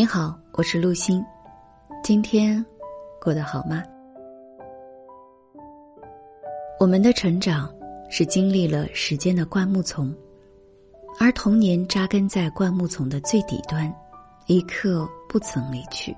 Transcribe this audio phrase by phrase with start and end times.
[0.00, 1.22] 你好，我是陆欣，
[2.02, 2.64] 今天
[3.20, 3.82] 过得好吗？
[6.78, 7.70] 我们的成长
[8.08, 10.10] 是经历了时间的灌木丛，
[11.18, 13.94] 而童年扎根在灌木丛的最底端，
[14.46, 16.16] 一刻不曾离去。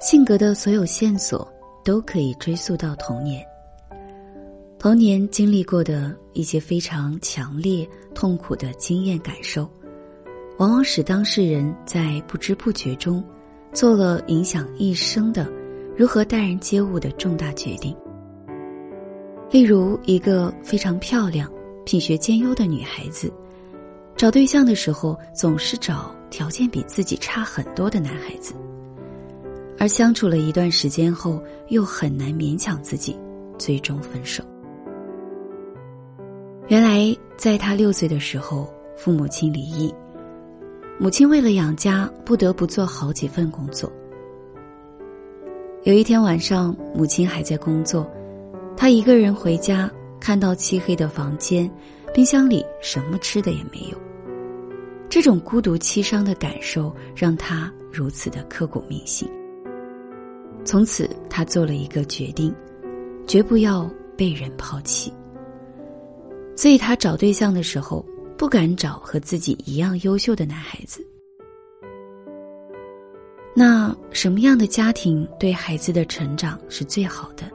[0.00, 1.48] 性格的所有线索
[1.84, 3.46] 都可以追溯到童年。
[4.76, 9.70] 童年经历过的一些非常强烈、痛苦的经验感受，
[10.58, 13.24] 往往使当事人在不知不觉中，
[13.72, 15.48] 做了影响一生的
[15.96, 17.96] 如何待人接物的重大决定。
[19.52, 21.48] 例如，一个非常漂亮、
[21.86, 23.32] 品学兼优的女孩子，
[24.16, 28.52] 找对象的时候总是找条件比自己差很多的男孩子，
[29.78, 33.16] 而相处了一段时间后，又很难勉强自己，
[33.56, 34.42] 最终分手。
[36.66, 39.94] 原来，在他六岁的时候，父母亲离异，
[41.00, 43.90] 母亲为了养家，不得不做好几份工作。
[45.84, 48.10] 有一天晚上，母亲还在工作，
[48.76, 51.70] 他一个人回家，看到漆黑的房间，
[52.12, 53.98] 冰箱里什么吃的也没有。
[55.08, 59.30] 这种孤独凄伤的感受让他如此的刻骨铭心。
[60.64, 62.52] 从此，他做了一个决定，
[63.24, 65.12] 绝不要被人抛弃。
[66.56, 68.04] 所以他找对象的时候，
[68.38, 71.04] 不敢找和自己一样优秀的男孩子。
[73.52, 77.50] 那什么样的家庭对孩子的成长是最好的？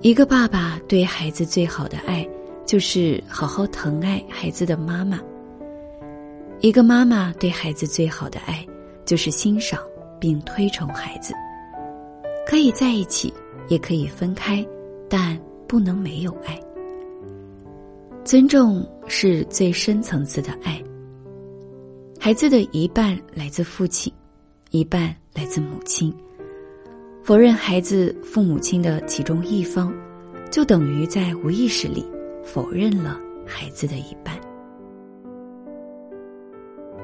[0.00, 2.26] 一个爸爸对孩子最好的爱，
[2.64, 5.20] 就是好好疼爱孩子的妈妈。
[6.60, 8.66] 一个妈妈对孩子最好的爱，
[9.04, 9.78] 就是欣赏
[10.18, 11.34] 并推崇孩子。
[12.46, 13.30] 可以在一起，
[13.68, 14.66] 也可以分开，
[15.06, 15.38] 但
[15.68, 16.58] 不能没有爱。
[18.26, 20.82] 尊重是最深层次的爱。
[22.18, 24.12] 孩子的一半来自父亲，
[24.72, 26.12] 一半来自母亲。
[27.22, 29.94] 否认孩子父母亲的其中一方，
[30.50, 32.04] 就等于在无意识里
[32.42, 33.16] 否认了
[33.46, 34.36] 孩子的一半。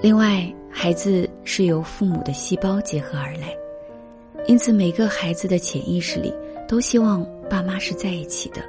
[0.00, 3.54] 另外，孩子是由父母的细胞结合而来，
[4.48, 6.34] 因此每个孩子的潜意识里
[6.66, 8.60] 都希望爸妈是在一起的。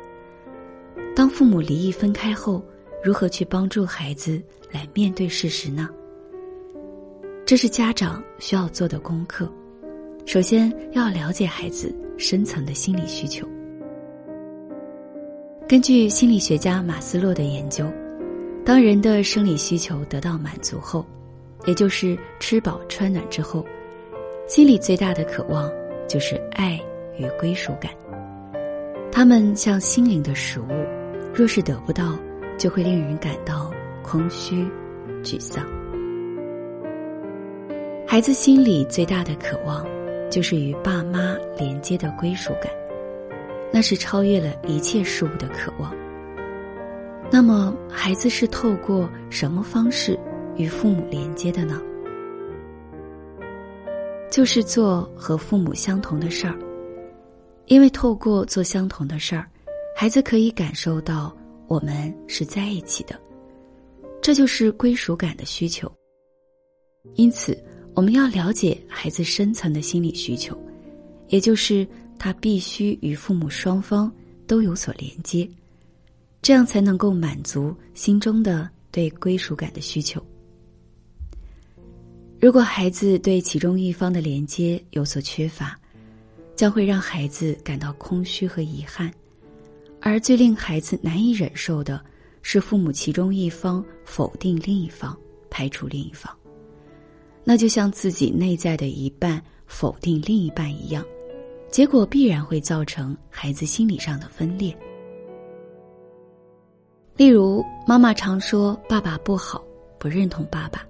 [1.16, 2.64] 当父母离异分开后，
[3.04, 4.42] 如何去帮助孩子
[4.72, 5.88] 来面对事实呢？
[7.46, 9.48] 这是家长需要做的功课。
[10.26, 13.48] 首先要了解孩子深层的心理需求。
[15.68, 17.86] 根据心理学家马斯洛的研究，
[18.66, 21.06] 当人的生理需求得到满足后，
[21.66, 23.64] 也就是吃饱穿暖之后，
[24.48, 25.70] 心里最大的渴望
[26.08, 26.82] 就是爱
[27.18, 27.92] 与归属感。
[29.12, 31.03] 他们像心灵的食物。
[31.34, 32.16] 若是得不到，
[32.60, 33.72] 就会令人感到
[34.04, 34.68] 空虚、
[35.24, 35.66] 沮丧。
[38.08, 39.84] 孩子心里最大的渴望，
[40.30, 42.72] 就是与爸妈连接的归属感，
[43.72, 45.92] 那是超越了一切事物的渴望。
[47.32, 50.16] 那么，孩子是透过什么方式
[50.56, 51.82] 与父母连接的呢？
[54.30, 56.56] 就是做和父母相同的事儿，
[57.66, 59.48] 因为透过做相同的事儿。
[59.96, 61.36] 孩子可以感受到
[61.68, 63.20] 我们是在一起的，
[64.22, 65.92] 这就是归属感的需求。
[67.16, 67.58] 因此，
[67.94, 70.58] 我们要了解孩子深层的心理需求，
[71.30, 71.88] 也就是
[72.18, 74.12] 他必须与父母双方
[74.48, 75.48] 都有所连接，
[76.42, 80.22] 这样才能够满足心中的对归属感的需求。
[82.42, 85.80] 如果孩子对其中一方的连接有所缺乏，
[86.56, 89.10] 将会让孩子感到空虚和遗憾。
[90.06, 92.04] 而最令孩子难以忍受的
[92.42, 95.18] 是，父母其中一方否定另一方，
[95.50, 96.30] 排除另一方，
[97.42, 101.06] 那就像自己内在的一半否定另一半一样，
[101.72, 104.78] 结果必然会造成孩子心理上的分裂。
[107.16, 109.64] 例如，妈妈常说爸爸不好，
[109.98, 110.86] 不认同爸爸，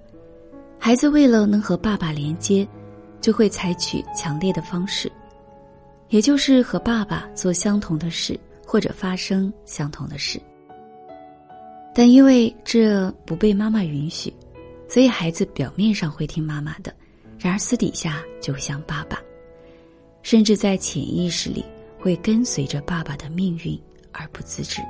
[0.80, 2.68] 孩子为了能和爸爸连接，
[3.21, 5.12] 就会采取强烈的方式，
[6.10, 8.39] 也就是和爸爸做相同的事。
[8.74, 10.42] 或者发生相同的事，
[11.94, 14.34] 但因为这不被妈妈允许，
[14.90, 16.92] 所以孩子表面上会听妈妈的，
[17.38, 19.22] 然而私底下就像爸爸，
[20.24, 21.64] 甚至在潜意识里
[22.00, 23.80] 会跟随着爸爸的命运
[24.12, 24.81] 而不自知。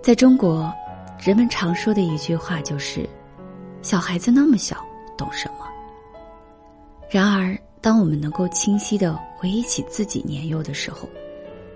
[0.00, 0.72] 在中国，
[1.18, 3.04] 人们常说的一句话就是
[3.82, 4.76] ：“小孩子那么小，
[5.18, 5.66] 懂什么？”
[7.10, 11.08] 然而，当我们能够清晰的回忆起自己年幼的时候，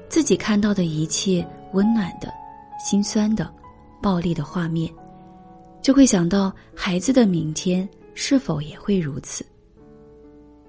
[0.09, 2.33] 自己看到的一切温暖的、
[2.79, 3.53] 心酸的、
[4.01, 4.93] 暴力的画面，
[5.83, 9.45] 就会想到孩子的明天是否也会如此。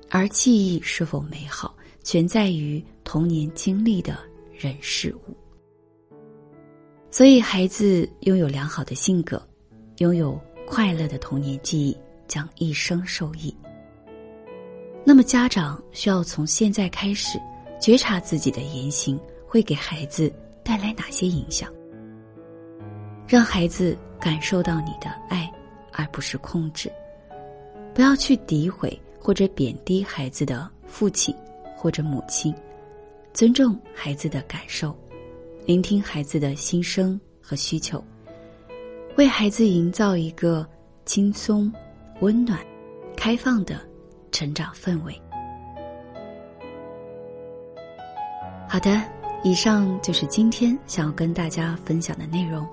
[0.09, 4.17] 而记忆是否美好，全在于童年经历的
[4.51, 5.35] 人事物。
[7.11, 9.41] 所以，孩子拥有良好的性格，
[9.97, 11.97] 拥有快乐的童年记忆，
[12.27, 13.55] 将一生受益。
[15.05, 17.39] 那么，家长需要从现在开始
[17.79, 20.31] 觉察自己的言行会给孩子
[20.63, 21.71] 带来哪些影响，
[23.27, 25.51] 让孩子感受到你的爱，
[25.93, 26.91] 而不是控制。
[27.93, 31.33] 不要去诋毁或者贬低孩子的父亲
[31.75, 32.53] 或者母亲，
[33.33, 34.95] 尊重孩子的感受。
[35.65, 38.03] 聆听孩子的心声和需求，
[39.17, 40.67] 为孩子营造一个
[41.05, 41.71] 轻松、
[42.21, 42.59] 温暖、
[43.15, 43.79] 开放的
[44.31, 45.21] 成长氛围。
[48.71, 49.01] 好的，
[49.43, 52.65] 以上就是今天想要跟大家分享的内容，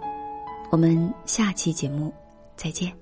[0.71, 2.13] 我们下期节目
[2.55, 2.93] 再见。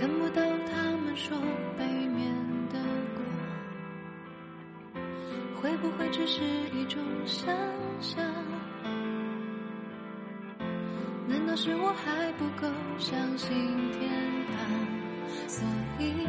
[0.00, 0.81] 看不到他
[5.62, 6.42] 会不会只是
[6.74, 7.54] 一种想
[8.00, 8.20] 象？
[11.28, 12.66] 难道是我还不够
[12.98, 13.48] 相信
[13.92, 14.10] 天
[14.48, 14.58] 堂，
[15.46, 15.64] 所
[16.00, 16.26] 以